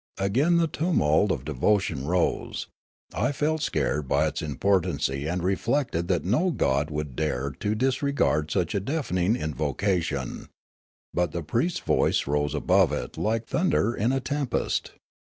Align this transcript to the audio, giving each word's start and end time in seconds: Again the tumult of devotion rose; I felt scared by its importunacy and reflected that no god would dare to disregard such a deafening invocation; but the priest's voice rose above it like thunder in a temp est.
Again 0.17 0.57
the 0.57 0.65
tumult 0.65 1.29
of 1.29 1.45
devotion 1.45 2.07
rose; 2.07 2.65
I 3.13 3.31
felt 3.31 3.61
scared 3.61 4.07
by 4.07 4.25
its 4.25 4.41
importunacy 4.41 5.27
and 5.31 5.43
reflected 5.43 6.07
that 6.07 6.25
no 6.25 6.49
god 6.49 6.89
would 6.89 7.15
dare 7.15 7.51
to 7.59 7.75
disregard 7.75 8.49
such 8.49 8.73
a 8.73 8.79
deafening 8.79 9.35
invocation; 9.35 10.47
but 11.13 11.33
the 11.33 11.43
priest's 11.43 11.81
voice 11.81 12.25
rose 12.25 12.55
above 12.55 12.91
it 12.91 13.15
like 13.15 13.45
thunder 13.45 13.93
in 13.95 14.11
a 14.11 14.19
temp 14.19 14.55
est. 14.55 14.93